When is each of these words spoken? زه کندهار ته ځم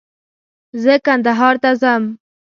زه 0.83 0.93
کندهار 1.05 1.55
ته 1.63 1.71
ځم 1.81 2.03